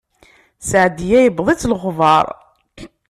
Seɛdiya 0.67 1.19
yewweḍ-itt 1.21 1.67
lexbaṛ. 1.71 2.25